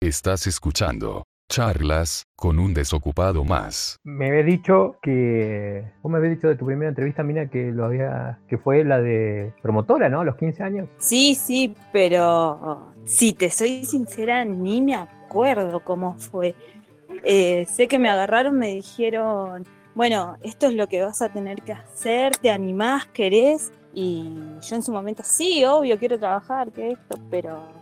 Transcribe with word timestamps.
Estás 0.00 0.46
escuchando 0.46 1.24
charlas 1.50 2.22
con 2.36 2.60
un 2.60 2.72
desocupado 2.72 3.44
más. 3.44 3.96
Me 4.04 4.28
había 4.28 4.44
dicho 4.44 4.96
que. 5.02 5.90
Vos 6.02 6.12
me 6.12 6.18
habías 6.18 6.36
dicho 6.36 6.46
de 6.46 6.54
tu 6.54 6.66
primera 6.66 6.88
entrevista, 6.88 7.24
Mina, 7.24 7.50
que 7.50 7.72
lo 7.72 7.84
había. 7.84 8.38
que 8.46 8.58
fue 8.58 8.84
la 8.84 9.00
de 9.00 9.52
promotora, 9.60 10.08
¿no? 10.08 10.20
A 10.20 10.24
los 10.24 10.36
15 10.36 10.62
años. 10.62 10.88
Sí, 10.98 11.34
sí, 11.34 11.74
pero 11.92 12.92
si 13.06 13.32
te 13.32 13.50
soy 13.50 13.84
sincera, 13.84 14.44
ni 14.44 14.80
me 14.80 14.94
acuerdo 14.94 15.80
cómo 15.80 16.14
fue. 16.14 16.54
Eh, 17.24 17.66
sé 17.68 17.88
que 17.88 17.98
me 17.98 18.08
agarraron, 18.08 18.56
me 18.56 18.68
dijeron, 18.68 19.66
bueno, 19.96 20.36
esto 20.44 20.68
es 20.68 20.74
lo 20.74 20.86
que 20.86 21.02
vas 21.02 21.22
a 21.22 21.32
tener 21.32 21.62
que 21.62 21.72
hacer, 21.72 22.36
te 22.36 22.52
animás, 22.52 23.06
querés. 23.06 23.72
Y 23.92 24.32
yo 24.62 24.76
en 24.76 24.82
su 24.84 24.92
momento, 24.92 25.24
sí, 25.24 25.64
obvio, 25.64 25.98
quiero 25.98 26.20
trabajar, 26.20 26.70
que 26.70 26.92
esto, 26.92 27.18
pero 27.32 27.77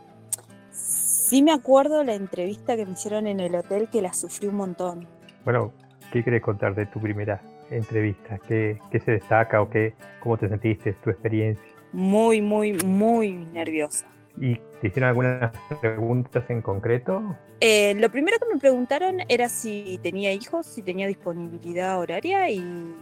Sí 1.27 1.43
me 1.43 1.51
acuerdo 1.51 2.05
la 2.05 2.15
entrevista 2.15 2.77
que 2.77 2.87
me 2.87 2.93
hicieron 2.93 3.27
en 3.27 3.41
el 3.41 3.57
hotel 3.57 3.89
que 3.91 4.01
la 4.01 4.13
sufrí 4.13 4.47
un 4.47 4.55
montón. 4.55 5.09
Bueno, 5.45 5.73
¿qué 6.13 6.23
querés 6.23 6.41
contar 6.41 6.77
de 6.77 6.87
tu 6.87 7.01
primera 7.01 7.43
entrevista? 7.69 8.39
¿Qué, 8.47 8.79
se 8.93 9.11
destaca 9.11 9.61
o 9.61 9.69
qué, 9.69 9.95
cómo 10.21 10.39
te 10.39 10.49
sentiste, 10.49 10.93
tu 10.93 11.11
experiencia? 11.11 11.65
Muy, 11.93 12.41
muy, 12.41 12.75
muy 12.75 13.33
nerviosa. 13.33 14.07
¿Y 14.41 14.55
te 14.81 14.87
hicieron 14.87 15.09
algunas 15.09 15.51
preguntas 15.81 16.45
en 16.49 16.63
concreto? 16.63 17.37
Eh, 17.59 17.95
lo 17.97 18.09
primero 18.09 18.39
que 18.39 18.55
me 18.55 18.61
preguntaron 18.61 19.17
era 19.29 19.49
si 19.49 19.99
tenía 20.05 20.33
hijos, 20.33 20.65
si 20.65 20.81
tenía 20.81 21.09
disponibilidad 21.09 21.99
horaria 21.99 22.49
y 22.51 22.95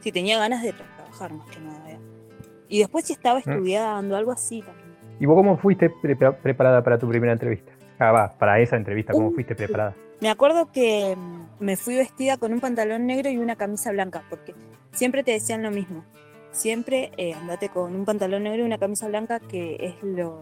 si 0.00 0.12
tenía 0.12 0.38
ganas 0.38 0.62
de 0.62 0.74
trabajar 0.74 1.32
más 1.32 1.48
que 1.48 1.60
nada. 1.60 1.98
Y 2.68 2.80
después 2.80 3.06
si 3.06 3.14
estaba 3.14 3.38
mm. 3.38 3.48
estudiando, 3.48 4.16
algo 4.16 4.32
así 4.32 4.60
también. 4.60 4.90
¿Y 5.20 5.26
vos 5.26 5.36
cómo 5.36 5.58
fuiste 5.58 5.90
preparada 6.42 6.82
para 6.82 6.98
tu 6.98 7.06
primera 7.06 7.34
entrevista? 7.34 7.72
Ah, 8.00 8.12
va, 8.12 8.32
para 8.32 8.58
esa 8.60 8.76
entrevista, 8.76 9.12
¿cómo 9.12 9.30
fuiste 9.30 9.54
preparada? 9.54 9.94
Me 10.22 10.30
acuerdo 10.30 10.72
que 10.72 11.14
mm, 11.14 11.62
me 11.62 11.76
fui 11.76 11.96
vestida 11.96 12.38
con 12.38 12.50
un 12.54 12.58
pantalón 12.58 13.06
negro 13.06 13.28
y 13.28 13.36
una 13.36 13.56
camisa 13.56 13.92
blanca, 13.92 14.22
porque 14.30 14.54
siempre 14.90 15.22
te 15.22 15.32
decían 15.32 15.62
lo 15.62 15.70
mismo. 15.70 16.02
Siempre 16.50 17.12
eh, 17.18 17.34
andate 17.34 17.68
con 17.68 17.94
un 17.94 18.06
pantalón 18.06 18.44
negro 18.44 18.62
y 18.62 18.66
una 18.66 18.78
camisa 18.78 19.06
blanca, 19.06 19.38
que 19.38 19.76
es 19.80 20.02
lo, 20.02 20.40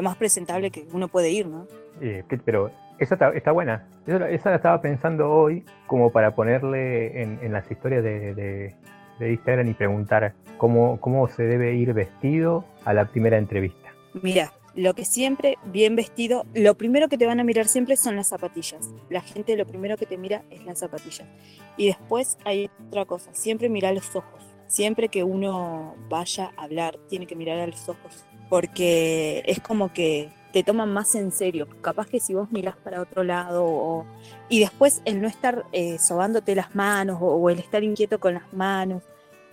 más 0.00 0.16
presentable 0.16 0.70
que 0.70 0.86
uno 0.94 1.08
puede 1.08 1.30
ir, 1.30 1.46
¿no? 1.46 1.68
Eh, 2.00 2.24
pero 2.42 2.70
esa 2.98 3.18
está, 3.34 3.52
buena. 3.52 3.86
Esa, 4.06 4.50
la 4.50 4.56
estaba 4.56 4.80
pensando 4.80 5.30
hoy 5.30 5.66
como 5.86 6.10
para 6.10 6.34
ponerle 6.34 7.22
en, 7.22 7.52
las 7.52 7.70
historias 7.70 8.02
de, 8.02 8.34
de, 8.34 8.74
de, 9.18 9.30
Instagram 9.30 9.68
y 9.68 9.74
preguntar 9.74 10.32
cómo, 10.56 10.98
cómo 11.00 11.28
se 11.28 11.42
debe 11.42 11.74
ir 11.74 11.92
vestido 11.92 12.64
a 12.86 12.94
la 12.94 13.04
primera 13.04 13.36
entrevista. 13.36 13.90
Mira, 14.22 14.50
lo 14.74 14.94
que 14.94 15.04
siempre, 15.04 15.58
bien 15.64 15.96
vestido, 15.96 16.46
lo 16.54 16.74
primero 16.74 17.08
que 17.08 17.18
te 17.18 17.26
van 17.26 17.40
a 17.40 17.44
mirar 17.44 17.68
siempre 17.68 17.96
son 17.96 18.16
las 18.16 18.28
zapatillas. 18.28 18.90
La 19.10 19.20
gente 19.20 19.56
lo 19.56 19.66
primero 19.66 19.96
que 19.96 20.06
te 20.06 20.16
mira 20.16 20.44
es 20.50 20.64
las 20.64 20.78
zapatillas. 20.78 21.28
Y 21.76 21.86
después 21.86 22.38
hay 22.44 22.70
otra 22.88 23.04
cosa, 23.04 23.34
siempre 23.34 23.68
mira 23.68 23.92
los 23.92 24.14
ojos. 24.16 24.42
Siempre 24.66 25.08
que 25.08 25.22
uno 25.22 25.94
vaya 26.08 26.52
a 26.56 26.64
hablar, 26.64 26.98
tiene 27.08 27.26
que 27.26 27.36
mirar 27.36 27.58
a 27.58 27.66
los 27.66 27.88
ojos. 27.90 28.24
Porque 28.48 29.42
es 29.46 29.60
como 29.60 29.92
que 29.92 30.30
te 30.52 30.62
toman 30.62 30.92
más 30.92 31.14
en 31.14 31.32
serio. 31.32 31.68
Capaz 31.82 32.06
que 32.06 32.20
si 32.20 32.32
vos 32.32 32.50
mirás 32.50 32.76
para 32.76 33.00
otro 33.00 33.24
lado 33.24 34.06
y 34.48 34.60
después 34.60 35.02
el 35.04 35.20
no 35.20 35.28
estar 35.28 35.64
eh, 35.72 35.98
sobándote 35.98 36.54
las 36.54 36.74
manos 36.74 37.18
o, 37.20 37.50
el 37.50 37.58
estar 37.58 37.82
inquieto 37.82 38.20
con 38.20 38.34
las 38.34 38.52
manos, 38.52 39.02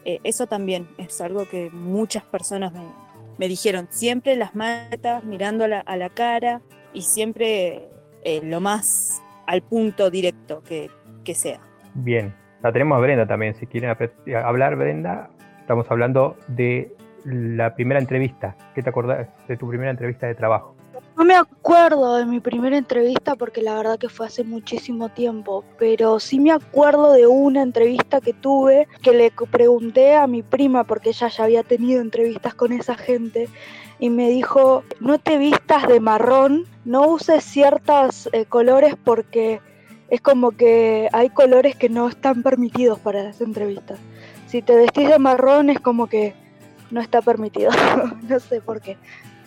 eh, 0.05 0.19
eso 0.23 0.47
también 0.47 0.87
es 0.97 1.19
algo 1.19 1.45
que 1.47 1.69
muchas 1.71 2.23
personas 2.23 2.71
me, 2.71 2.81
me 3.39 3.47
dijeron 3.47 3.87
siempre 3.89 4.35
las 4.35 4.53
matas 4.53 5.23
mirando 5.23 5.63
a 5.63 5.95
la, 5.97 6.09
cara 6.09 6.61
y 6.93 7.01
siempre 7.01 7.87
eh, 8.23 8.41
lo 8.43 8.59
más 8.59 9.23
al 9.47 9.61
punto 9.63 10.11
directo 10.11 10.61
que, 10.61 10.89
sea. 11.33 11.59
Bien, 11.93 12.33
la 12.63 12.71
tenemos 12.71 12.97
a 12.97 12.99
Brenda 12.99 13.27
también, 13.27 13.53
si 13.53 13.67
quieren 13.67 13.95
hablar 14.43 14.75
Brenda, 14.75 15.29
estamos 15.59 15.89
hablando 15.91 16.37
de 16.47 16.91
la 17.23 17.75
primera 17.75 17.99
entrevista. 17.99 18.57
¿Qué 18.73 18.81
te 18.81 18.89
acordás 18.89 19.27
de 19.47 19.57
tu 19.57 19.69
primera 19.69 19.91
entrevista 19.91 20.25
de 20.25 20.33
trabajo? 20.33 20.75
No 21.19 21.25
me 21.25 21.35
acuerdo 21.35 22.15
de 22.15 22.25
mi 22.25 22.39
primera 22.39 22.77
entrevista 22.77 23.35
porque 23.35 23.61
la 23.61 23.75
verdad 23.75 23.99
que 23.99 24.07
fue 24.07 24.27
hace 24.27 24.45
muchísimo 24.45 25.09
tiempo, 25.09 25.65
pero 25.77 26.17
sí 26.17 26.39
me 26.39 26.53
acuerdo 26.53 27.11
de 27.11 27.27
una 27.27 27.61
entrevista 27.61 28.21
que 28.21 28.31
tuve 28.31 28.87
que 29.01 29.11
le 29.11 29.29
pregunté 29.51 30.15
a 30.15 30.27
mi 30.27 30.43
prima 30.43 30.85
porque 30.85 31.09
ella 31.09 31.27
ya 31.27 31.43
había 31.43 31.63
tenido 31.63 31.99
entrevistas 31.99 32.53
con 32.53 32.71
esa 32.71 32.95
gente 32.95 33.49
y 33.99 34.09
me 34.09 34.29
dijo, 34.29 34.85
no 35.01 35.19
te 35.19 35.37
vistas 35.37 35.89
de 35.89 35.99
marrón, 35.99 36.63
no 36.85 37.05
uses 37.09 37.43
ciertos 37.43 38.29
eh, 38.31 38.45
colores 38.45 38.95
porque 39.03 39.59
es 40.09 40.21
como 40.21 40.51
que 40.51 41.09
hay 41.11 41.31
colores 41.31 41.75
que 41.75 41.89
no 41.89 42.07
están 42.07 42.43
permitidos 42.43 42.97
para 42.97 43.23
las 43.23 43.41
entrevistas. 43.41 43.99
Si 44.47 44.61
te 44.61 44.73
vestís 44.73 45.09
de 45.09 45.19
marrón 45.19 45.69
es 45.69 45.81
como 45.81 46.07
que 46.07 46.33
no 46.91 47.01
está 47.01 47.21
permitido, 47.21 47.71
no 48.29 48.39
sé 48.39 48.61
por 48.61 48.79
qué. 48.79 48.95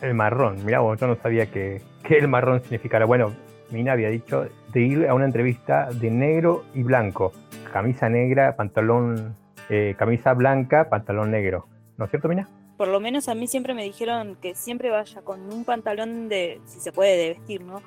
El 0.02 0.14
marrón, 0.14 0.64
mira, 0.64 0.78
yo 0.78 1.06
no 1.06 1.14
sabía 1.14 1.46
que, 1.46 1.80
el 2.10 2.26
marrón 2.26 2.60
significara. 2.60 3.06
Bueno, 3.06 3.32
Mina 3.70 3.92
había 3.92 4.08
dicho 4.08 4.48
de 4.72 4.80
ir 4.80 5.08
a 5.08 5.14
una 5.14 5.26
entrevista 5.26 5.90
de 5.92 6.10
negro 6.10 6.64
y 6.74 6.82
blanco. 6.82 7.32
Camisa 7.72 8.08
negra, 8.08 8.56
pantalón, 8.56 9.36
eh, 9.70 9.94
camisa 9.96 10.34
blanca, 10.34 10.90
pantalón 10.90 11.30
negro. 11.30 11.68
¿No 11.96 12.06
es 12.06 12.10
cierto, 12.10 12.28
Mina? 12.28 12.48
Por 12.76 12.88
lo 12.88 12.98
menos 12.98 13.28
a 13.28 13.36
mí 13.36 13.46
siempre 13.46 13.74
me 13.74 13.84
dijeron 13.84 14.36
que 14.42 14.56
siempre 14.56 14.90
vaya 14.90 15.22
con 15.22 15.40
un 15.52 15.64
pantalón 15.64 16.28
de, 16.28 16.60
si 16.66 16.80
se 16.80 16.90
puede, 16.90 17.16
de 17.16 17.28
vestir, 17.28 17.62
¿no? 17.62 17.80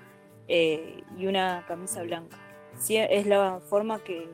Eh, 0.48 1.04
y 1.18 1.28
una 1.28 1.66
camisa 1.68 2.02
blanca. 2.04 2.38
Sí, 2.78 2.96
es 2.96 3.28
la 3.28 3.60
forma 3.70 4.00
que, 4.00 4.30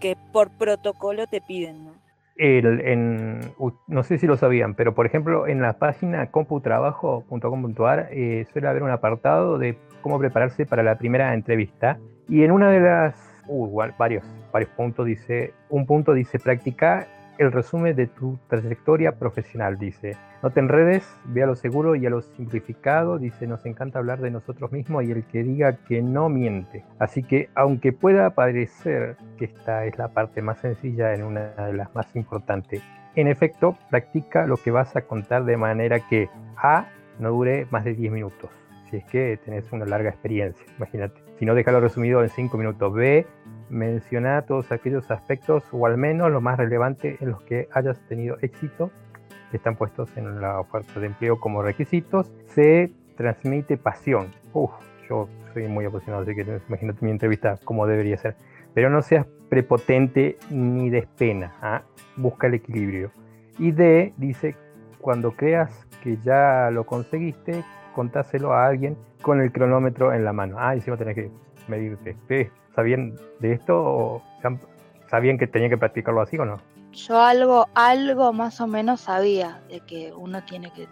que 0.00 0.16
por 0.32 0.50
protocolo 0.50 1.28
te 1.28 1.40
piden, 1.40 1.84
¿no? 1.84 2.01
No 2.38 4.02
sé 4.02 4.18
si 4.18 4.26
lo 4.26 4.36
sabían, 4.36 4.74
pero 4.74 4.94
por 4.94 5.06
ejemplo 5.06 5.46
en 5.46 5.60
la 5.60 5.74
página 5.74 6.30
computrabajo.com.ar 6.30 8.08
eh, 8.10 8.46
suele 8.52 8.68
haber 8.68 8.82
un 8.82 8.90
apartado 8.90 9.58
de 9.58 9.76
cómo 10.00 10.18
prepararse 10.18 10.66
para 10.66 10.82
la 10.82 10.96
primera 10.96 11.34
entrevista. 11.34 11.98
Y 12.28 12.44
en 12.44 12.50
una 12.50 12.70
de 12.70 12.80
las, 12.80 13.14
uh, 13.48 13.82
varios, 13.98 14.24
varios 14.52 14.70
puntos 14.70 15.06
dice, 15.06 15.52
un 15.68 15.86
punto 15.86 16.14
dice 16.14 16.38
practica 16.38 17.06
el 17.42 17.52
resumen 17.52 17.94
de 17.94 18.06
tu 18.06 18.38
trayectoria 18.48 19.12
profesional, 19.18 19.78
dice. 19.78 20.16
No 20.42 20.50
te 20.50 20.60
enredes, 20.60 21.06
ve 21.26 21.42
a 21.42 21.46
lo 21.46 21.54
seguro 21.54 21.94
y 21.94 22.06
a 22.06 22.10
lo 22.10 22.20
simplificado, 22.22 23.18
dice, 23.18 23.46
nos 23.46 23.64
encanta 23.66 23.98
hablar 23.98 24.20
de 24.20 24.30
nosotros 24.30 24.72
mismos 24.72 25.04
y 25.04 25.12
el 25.12 25.24
que 25.24 25.42
diga 25.42 25.76
que 25.86 26.02
no 26.02 26.28
miente. 26.28 26.84
Así 26.98 27.22
que 27.22 27.48
aunque 27.54 27.92
pueda 27.92 28.30
parecer 28.30 29.16
que 29.36 29.44
esta 29.44 29.84
es 29.84 29.98
la 29.98 30.08
parte 30.08 30.42
más 30.42 30.58
sencilla 30.58 31.14
en 31.14 31.22
una 31.24 31.50
de 31.50 31.74
las 31.74 31.94
más 31.94 32.14
importantes, 32.16 32.82
en 33.14 33.28
efecto, 33.28 33.76
practica 33.90 34.46
lo 34.46 34.56
que 34.56 34.70
vas 34.70 34.96
a 34.96 35.02
contar 35.02 35.44
de 35.44 35.56
manera 35.56 36.00
que 36.08 36.30
A 36.56 36.86
no 37.18 37.30
dure 37.30 37.66
más 37.70 37.84
de 37.84 37.94
10 37.94 38.10
minutos, 38.10 38.50
si 38.90 38.96
es 38.96 39.04
que 39.04 39.38
tenés 39.44 39.70
una 39.70 39.84
larga 39.84 40.10
experiencia, 40.10 40.64
imagínate. 40.76 41.20
Si 41.38 41.44
no, 41.44 41.54
déjalo 41.54 41.80
resumido 41.80 42.22
en 42.22 42.30
5 42.30 42.56
minutos. 42.56 42.94
B, 42.94 43.26
menciona 43.72 44.42
todos 44.42 44.70
aquellos 44.70 45.10
aspectos 45.10 45.64
o 45.72 45.86
al 45.86 45.96
menos 45.96 46.30
lo 46.30 46.40
más 46.40 46.58
relevante 46.58 47.16
en 47.20 47.30
los 47.30 47.42
que 47.42 47.68
hayas 47.72 47.98
tenido 48.06 48.36
éxito 48.42 48.90
que 49.50 49.56
están 49.56 49.76
puestos 49.76 50.08
en 50.16 50.40
la 50.40 50.60
oferta 50.60 51.00
de 51.00 51.06
empleo 51.06 51.40
como 51.40 51.62
requisitos. 51.62 52.30
Se 52.46 52.92
transmite 53.16 53.76
pasión. 53.76 54.28
Uf, 54.52 54.70
yo 55.08 55.28
soy 55.52 55.68
muy 55.68 55.84
apasionado, 55.84 56.22
así 56.22 56.34
que 56.34 56.60
imagínate 56.68 57.04
mi 57.04 57.10
entrevista 57.10 57.58
como 57.64 57.86
debería 57.86 58.16
ser. 58.16 58.36
Pero 58.74 58.88
no 58.88 59.02
seas 59.02 59.26
prepotente 59.48 60.38
ni 60.50 60.90
despena. 60.90 61.54
¿ah? 61.60 61.82
Busca 62.16 62.46
el 62.46 62.54
equilibrio. 62.54 63.10
Y 63.58 63.72
D 63.72 64.14
dice, 64.16 64.56
cuando 65.00 65.32
creas 65.32 65.86
que 66.02 66.18
ya 66.24 66.70
lo 66.70 66.84
conseguiste, 66.84 67.62
contáselo 67.94 68.54
a 68.54 68.66
alguien 68.66 68.96
con 69.20 69.40
el 69.40 69.52
cronómetro 69.52 70.14
en 70.14 70.24
la 70.24 70.32
mano. 70.32 70.56
Ah, 70.58 70.74
encima 70.74 70.96
tenés 70.96 71.14
que 71.14 71.30
medirte. 71.68 72.16
¿Sabían 72.74 73.14
de 73.40 73.52
esto 73.52 73.76
o 73.76 74.22
sabían 75.10 75.38
que 75.38 75.46
tenía 75.46 75.68
que 75.68 75.76
practicarlo 75.76 76.22
así 76.22 76.38
o 76.38 76.44
no? 76.44 76.60
Yo 76.92 77.20
algo, 77.20 77.68
algo 77.74 78.32
más 78.32 78.60
o 78.60 78.66
menos 78.66 79.02
sabía 79.02 79.62
de 79.68 79.80
que 79.80 80.12
uno 80.12 80.42
tiene 80.44 80.70
que 80.72 80.86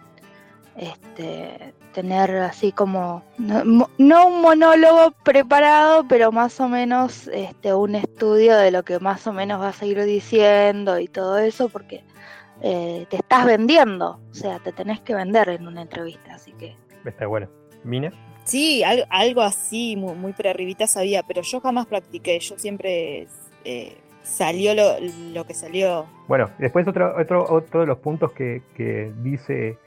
este, 0.75 1.73
tener 1.93 2.31
así 2.37 2.71
como, 2.71 3.23
no, 3.37 3.87
un 3.97 4.41
monólogo 4.41 5.11
preparado, 5.23 6.07
pero 6.07 6.31
más 6.31 6.59
o 6.59 6.67
menos 6.67 7.27
este, 7.27 7.73
un 7.73 7.95
estudio 7.95 8.57
de 8.57 8.71
lo 8.71 8.83
que 8.83 8.99
más 8.99 9.27
o 9.27 9.33
menos 9.33 9.59
vas 9.59 9.81
a 9.81 9.85
ir 9.85 10.01
diciendo 10.03 10.99
y 10.99 11.07
todo 11.07 11.37
eso, 11.37 11.69
porque 11.69 12.03
eh, 12.61 13.05
te 13.09 13.17
estás 13.17 13.45
vendiendo, 13.45 14.19
o 14.29 14.33
sea, 14.33 14.59
te 14.59 14.71
tenés 14.71 15.01
que 15.01 15.13
vender 15.15 15.49
en 15.49 15.67
una 15.67 15.81
entrevista, 15.81 16.35
así 16.35 16.53
que... 16.53 16.75
Está 17.05 17.27
bueno. 17.27 17.47
¿Mina? 17.83 18.11
Sí, 18.43 18.83
algo, 18.83 19.41
así, 19.41 19.95
muy, 19.95 20.15
muy 20.15 20.33
arribita 20.49 20.87
sabía, 20.87 21.23
pero 21.23 21.41
yo 21.41 21.61
jamás 21.61 21.85
practiqué, 21.85 22.39
yo 22.39 22.57
siempre 22.57 23.27
eh, 23.63 23.97
salió 24.23 24.73
lo, 25.33 25.45
que 25.45 25.53
salió. 25.53 26.05
Bueno, 26.27 26.49
después 26.57 26.87
otro, 26.87 27.15
otro, 27.19 27.45
otro 27.49 27.81
de 27.81 27.85
los 27.85 27.99
puntos 27.99 28.31
que, 28.31 28.61
que 28.75 29.11
dice 29.21 29.77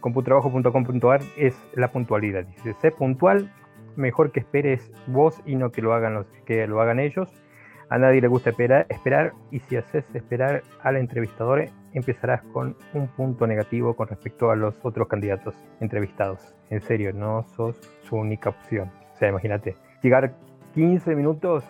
computrabajo.com.ar 0.00 1.22
es 1.36 1.54
la 1.74 1.90
puntualidad. 1.90 2.44
Dice, 2.44 2.74
sé 2.80 2.90
puntual 2.90 3.50
mejor 3.96 4.32
que 4.32 4.40
esperes 4.40 4.90
vos 5.06 5.40
y 5.46 5.56
no 5.56 5.70
que 5.70 5.82
lo 5.82 5.94
hagan, 5.94 6.14
los, 6.14 6.26
que 6.44 6.66
lo 6.66 6.80
hagan 6.80 7.00
ellos. 7.00 7.28
A 7.88 7.98
nadie 7.98 8.20
le 8.20 8.28
gusta 8.28 8.50
esperar, 8.50 8.86
esperar 8.88 9.32
y 9.50 9.60
si 9.60 9.76
haces 9.76 10.04
esperar 10.14 10.62
al 10.82 10.96
entrevistador, 10.96 11.68
empezarás 11.92 12.42
con 12.52 12.76
un 12.92 13.08
punto 13.08 13.46
negativo 13.46 13.94
con 13.94 14.08
respecto 14.08 14.50
a 14.50 14.56
los 14.56 14.74
otros 14.82 15.08
candidatos 15.08 15.54
entrevistados. 15.80 16.54
En 16.70 16.80
serio, 16.80 17.12
no 17.12 17.44
sos 17.56 17.76
su 18.08 18.16
única 18.16 18.50
opción. 18.50 18.90
O 19.14 19.18
sea, 19.18 19.28
imagínate, 19.28 19.76
llegar 20.02 20.34
15 20.74 21.14
minutos 21.14 21.64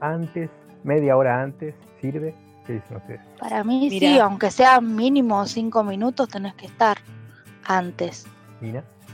antes, 0.00 0.50
media 0.84 1.16
hora 1.16 1.42
antes, 1.42 1.74
¿sirve? 2.00 2.34
¿Qué 2.66 2.74
dicen 2.74 2.96
ustedes? 2.96 3.20
Para 3.38 3.62
mí 3.62 3.88
Mirá. 3.90 4.06
sí, 4.06 4.18
aunque 4.18 4.50
sea 4.50 4.80
mínimo 4.80 5.44
cinco 5.46 5.84
minutos, 5.84 6.28
tenés 6.28 6.54
que 6.54 6.66
estar 6.66 6.96
antes. 7.64 8.26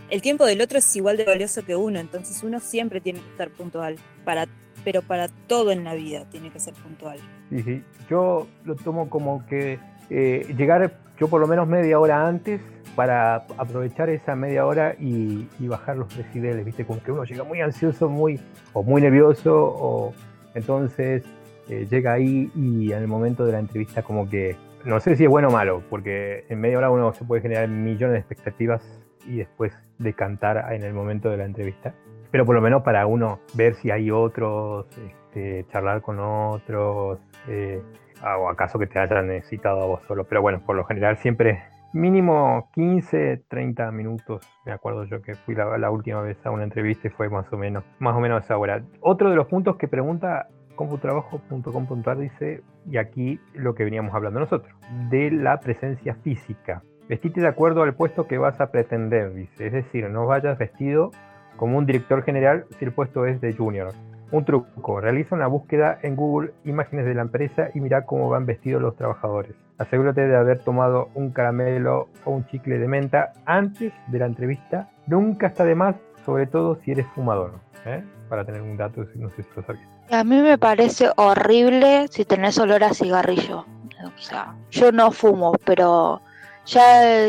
El 0.09 0.23
tiempo 0.23 0.45
del 0.47 0.61
otro 0.61 0.79
es 0.79 0.97
igual 0.97 1.17
de 1.17 1.25
valioso 1.25 1.65
que 1.65 1.75
uno, 1.75 1.99
entonces 1.99 2.43
uno 2.43 2.61
siempre 2.61 3.01
tiene 3.01 3.21
que 3.21 3.29
estar 3.31 3.51
puntual. 3.51 3.97
Para, 4.25 4.47
pero 4.84 5.02
para 5.02 5.29
todo 5.46 5.70
en 5.70 5.84
la 5.84 5.94
vida 5.94 6.25
tiene 6.31 6.50
que 6.50 6.61
ser 6.61 6.75
puntual. 6.75 7.19
Sí, 7.50 7.62
sí. 7.62 7.82
Yo 8.08 8.46
lo 8.64 8.76
tomo 8.76 9.08
como 9.08 9.46
que 9.46 9.79
eh, 10.11 10.52
llegar 10.56 10.99
yo 11.19 11.29
por 11.29 11.40
lo 11.40 11.46
menos 11.46 11.69
media 11.69 11.99
hora 11.99 12.26
antes 12.26 12.61
para 12.96 13.37
aprovechar 13.56 14.11
esa 14.11 14.34
media 14.34 14.67
hora 14.67 14.94
y, 14.99 15.49
y 15.58 15.69
bajar 15.69 15.96
los 15.96 16.14
decibeles, 16.17 16.64
¿viste? 16.64 16.84
Como 16.84 17.02
que 17.02 17.12
uno 17.12 17.25
llega 17.25 17.44
muy 17.44 17.61
ansioso, 17.61 18.08
muy 18.08 18.38
o 18.73 18.82
muy 18.82 19.00
nervioso, 19.00 19.55
o 19.55 20.12
entonces 20.55 21.25
eh, 21.69 21.87
llega 21.90 22.12
ahí 22.12 22.50
y 22.55 22.93
en 22.93 22.99
el 22.99 23.08
momento 23.08 23.46
de 23.46 23.52
la 23.52 23.61
entrevista 23.61 24.02
como 24.02 24.29
que 24.29 24.56
no 24.84 24.99
sé 24.99 25.17
si 25.17 25.25
es 25.25 25.31
bueno 25.31 25.49
o 25.49 25.52
malo, 25.52 25.82
porque 25.88 26.44
en 26.49 26.61
media 26.61 26.79
hora 26.79 26.90
uno 26.90 27.12
se 27.12 27.25
puede 27.25 27.40
generar 27.40 27.69
millones 27.69 28.14
de 28.14 28.19
expectativas 28.19 28.82
y 29.26 29.37
después 29.37 29.73
decantar 29.99 30.73
en 30.73 30.82
el 30.82 30.93
momento 30.93 31.31
de 31.31 31.37
la 31.37 31.44
entrevista. 31.44 31.94
Pero 32.32 32.44
por 32.44 32.56
lo 32.56 32.61
menos 32.61 32.82
para 32.82 33.06
uno 33.06 33.38
ver 33.55 33.75
si 33.75 33.93
hay 33.93 34.11
otros, 34.11 34.87
este, 34.99 35.64
charlar 35.70 36.02
con 36.02 36.19
otros, 36.19 37.20
eh, 37.46 37.81
o 38.25 38.49
acaso 38.49 38.79
que 38.79 38.88
te 38.88 38.99
hayan 38.99 39.29
necesitado 39.29 39.82
a 39.82 39.87
vos 39.87 40.02
solo. 40.08 40.25
Pero 40.25 40.43
bueno, 40.43 40.61
por 40.67 40.75
lo 40.75 40.84
general 40.84 41.19
siempre 41.19 41.62
mínimo 41.93 42.70
15, 42.73 43.44
30 43.49 43.93
minutos. 43.93 44.44
Me 44.64 44.73
acuerdo 44.73 45.05
yo 45.05 45.23
que 45.23 45.34
fui 45.34 45.55
la, 45.55 45.76
la 45.79 45.90
última 45.90 46.23
vez 46.23 46.44
a 46.44 46.50
una 46.50 46.64
entrevista 46.64 47.08
y 47.08 47.11
fue 47.11 47.29
más 47.29 47.52
o 47.52 47.56
menos, 47.56 47.84
más 47.99 48.17
o 48.17 48.20
menos 48.20 48.44
esa 48.44 48.56
hora. 48.56 48.82
Otro 49.00 49.31
de 49.31 49.37
los 49.37 49.46
puntos 49.46 49.76
que 49.76 49.88
pregunta 49.88 50.49
computrabajo.com.ar 50.75 52.19
dice, 52.19 52.62
y 52.90 52.96
aquí 52.96 53.40
lo 53.55 53.75
que 53.75 53.84
veníamos 53.84 54.14
hablando 54.14 54.40
nosotros, 54.40 54.75
de 55.11 55.31
la 55.31 55.61
presencia 55.61 56.14
física. 56.14 56.82
Vestite 57.08 57.40
de 57.40 57.49
acuerdo 57.49 57.82
al 57.82 57.94
puesto 57.94 58.26
que 58.26 58.38
vas 58.38 58.61
a 58.61 58.70
pretender, 58.70 59.34
dice. 59.34 59.67
Es 59.67 59.73
decir, 59.73 60.08
no 60.08 60.26
vayas 60.26 60.58
vestido 60.58 61.11
como 61.57 61.79
un 61.79 61.87
director 61.87 62.23
general 62.23 62.65
si 62.79 62.85
el 62.85 62.93
puesto 62.93 63.27
es 63.27 63.41
de 63.41 63.55
junior. 63.55 63.93
Un 64.33 64.47
truco, 64.47 65.01
realiza 65.01 65.35
una 65.35 65.47
búsqueda 65.47 65.99
en 66.03 66.17
Google 66.17 66.53
imágenes 66.65 67.05
de 67.05 67.15
la 67.15 67.21
empresa 67.21 67.69
y 67.75 67.81
mira 67.81 68.07
cómo 68.07 68.31
van 68.31 68.47
vestidos 68.47 68.81
los 68.81 68.97
trabajadores. 68.97 69.55
Asegúrate 69.77 70.27
de 70.27 70.37
haber 70.37 70.61
tomado 70.61 71.11
un 71.15 71.33
caramelo 71.33 72.09
o 72.25 72.31
un 72.31 72.47
chicle 72.47 72.79
de 72.79 72.89
menta 72.89 73.33
antes 73.45 73.93
de 74.07 74.19
la 74.19 74.27
entrevista. 74.27 74.89
Nunca 75.07 75.49
está 75.49 75.65
de 75.65 75.75
más, 75.75 75.97
sobre 76.25 76.47
todo 76.47 76.79
si 76.83 76.93
eres 76.93 77.07
fumador. 77.15 77.53
¿eh? 77.85 78.03
Para 78.31 78.45
tener 78.47 78.63
un 78.63 78.79
dato, 78.79 79.05
no 79.17 79.29
sé 79.31 79.43
si 79.43 79.49
lo 79.55 79.63
sabías. 79.63 79.87
A 80.11 80.25
mí 80.25 80.41
me 80.41 80.57
parece 80.57 81.11
horrible 81.17 82.07
si 82.09 82.25
tenés 82.25 82.59
olor 82.59 82.85
a 82.85 82.95
cigarrillo. 82.95 83.67
O 84.05 84.19
sea, 84.19 84.55
yo 84.71 84.93
no 84.93 85.11
fumo, 85.11 85.53
pero 85.65 86.23
ya 86.65 87.29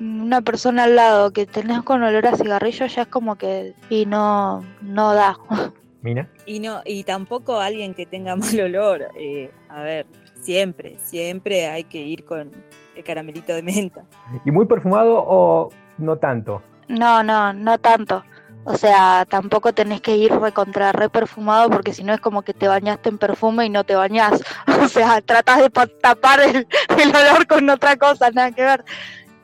una 0.00 0.40
persona 0.42 0.84
al 0.84 0.96
lado 0.96 1.30
que 1.32 1.46
tenés 1.46 1.82
con 1.82 2.02
olor 2.02 2.26
a 2.26 2.36
cigarrillo 2.36 2.86
ya 2.86 3.02
es 3.02 3.08
como 3.08 3.36
que 3.36 3.74
y 3.90 4.06
no 4.06 4.64
no 4.82 5.14
da. 5.14 5.36
Mina. 6.02 6.28
Y 6.46 6.60
no, 6.60 6.82
y 6.84 7.02
tampoco 7.04 7.58
alguien 7.60 7.94
que 7.94 8.06
tenga 8.06 8.36
mal 8.36 8.60
olor. 8.60 9.08
eh, 9.18 9.50
a 9.68 9.82
ver, 9.82 10.06
siempre, 10.40 10.96
siempre 10.98 11.66
hay 11.68 11.84
que 11.84 11.98
ir 11.98 12.24
con 12.24 12.52
el 12.94 13.04
caramelito 13.04 13.52
de 13.54 13.62
menta. 13.62 14.02
¿Y 14.44 14.50
muy 14.50 14.66
perfumado 14.66 15.22
o 15.26 15.70
no 15.98 16.16
tanto? 16.16 16.62
No, 16.88 17.22
no, 17.22 17.52
no 17.52 17.78
tanto. 17.78 18.24
O 18.64 18.76
sea, 18.76 19.24
tampoco 19.28 19.72
tenés 19.72 20.00
que 20.00 20.16
ir 20.16 20.32
recontra 20.32 20.90
re 20.92 21.08
perfumado 21.08 21.70
porque 21.70 21.92
si 21.92 22.02
no 22.02 22.12
es 22.12 22.20
como 22.20 22.42
que 22.42 22.52
te 22.52 22.66
bañaste 22.68 23.08
en 23.08 23.18
perfume 23.18 23.66
y 23.66 23.70
no 23.70 23.84
te 23.84 23.94
bañás. 23.96 24.42
O 24.82 24.88
sea, 24.88 25.20
tratas 25.20 25.60
de 25.60 25.70
pa- 25.70 25.86
tapar 25.88 26.40
el, 26.40 26.66
el 26.98 27.08
olor 27.16 27.46
con 27.48 27.68
otra 27.70 27.96
cosa, 27.96 28.30
nada 28.30 28.52
que 28.52 28.62
ver. 28.62 28.84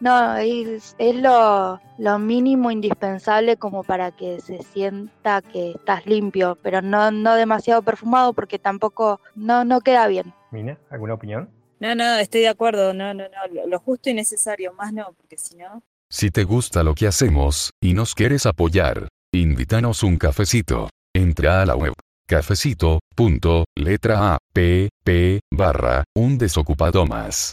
No, 0.02 0.36
es, 0.36 0.94
es 0.98 1.14
lo, 1.14 1.80
lo 1.96 2.18
mínimo 2.18 2.72
indispensable 2.72 3.56
como 3.56 3.84
para 3.84 4.10
que 4.10 4.40
se 4.40 4.60
sienta 4.64 5.42
que 5.42 5.74
estás 5.76 6.04
limpio, 6.06 6.58
pero 6.60 6.82
no, 6.82 7.12
no 7.12 7.36
demasiado 7.36 7.82
perfumado 7.82 8.32
porque 8.32 8.58
tampoco 8.58 9.20
no, 9.36 9.64
no 9.64 9.80
queda 9.80 10.08
bien. 10.08 10.34
Mina, 10.50 10.76
¿alguna 10.90 11.14
opinión? 11.14 11.50
No, 11.78 11.94
no, 11.94 12.16
estoy 12.16 12.40
de 12.40 12.48
acuerdo. 12.48 12.92
No, 12.92 13.14
no, 13.14 13.22
no. 13.24 13.54
Lo, 13.54 13.68
lo 13.68 13.78
justo 13.78 14.10
y 14.10 14.14
necesario, 14.14 14.72
más 14.72 14.92
no, 14.92 15.12
porque 15.16 15.38
si 15.38 15.56
no. 15.56 15.84
Si 16.10 16.32
te 16.32 16.42
gusta 16.42 16.82
lo 16.82 16.96
que 16.96 17.06
hacemos, 17.06 17.70
y 17.80 17.94
nos 17.94 18.16
quieres 18.16 18.44
apoyar, 18.44 19.06
invítanos 19.32 20.02
un 20.02 20.16
cafecito. 20.16 20.88
Entra 21.14 21.62
a 21.62 21.66
la 21.66 21.76
web 21.76 21.92
cafecito.letra 22.26 24.34
a 24.34 24.38
p 24.52 24.88
p 25.04 25.38
barra 25.52 26.02
un 26.16 26.38
desocupado 26.38 27.06
más. 27.06 27.50